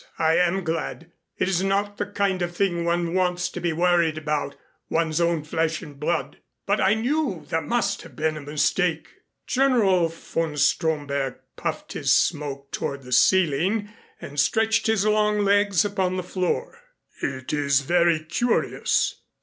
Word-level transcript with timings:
I 0.17 0.35
am 0.37 0.63
glad. 0.63 1.11
It 1.37 1.47
is 1.47 1.61
not 1.63 1.97
the 1.97 2.07
kind 2.07 2.41
of 2.41 2.55
thing 2.55 2.85
one 2.85 3.13
wants 3.13 3.49
to 3.49 3.59
be 3.59 3.71
worried 3.71 4.17
about 4.17 4.55
one's 4.89 5.21
own 5.21 5.43
flesh 5.43 5.83
and 5.83 5.99
blood. 5.99 6.39
But 6.65 6.81
I 6.81 6.95
knew 6.95 7.45
there 7.47 7.61
must 7.61 8.01
have 8.01 8.15
been 8.15 8.35
a 8.35 8.41
mistake." 8.41 9.09
General 9.45 10.07
von 10.09 10.57
Stromberg 10.57 11.35
puffed 11.55 11.93
his 11.93 12.11
smoke 12.11 12.71
toward 12.71 13.03
the 13.03 13.11
ceiling 13.11 13.89
and 14.19 14.39
stretched 14.39 14.87
his 14.87 15.05
long 15.05 15.43
legs 15.45 15.85
upon 15.85 16.17
the 16.17 16.23
floor. 16.23 16.81
"It 17.21 17.53
is 17.53 17.81
very 17.81 18.21
curious. 18.21 19.21